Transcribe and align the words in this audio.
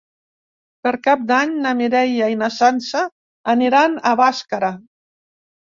Per 0.87 0.93
Cap 1.07 1.27
d'Any 1.31 1.53
na 1.65 1.75
Mireia 1.81 2.31
i 2.37 2.41
na 2.41 2.49
Sança 2.57 3.05
aniran 3.57 3.99
a 4.03 4.17
Bàscara. 4.25 4.77